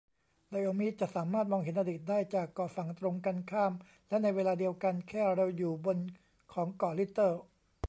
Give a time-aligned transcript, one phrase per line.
[0.51, 3.73] ไดออมีด จะสามารถมองเห็นอดีตได้จากเกาะฝั่งตรงกันข้าม
[4.07, 5.97] และในเวลาเดียวกันแค่เราอยู่บน
[6.53, 7.35] ของเกาะลิตเติล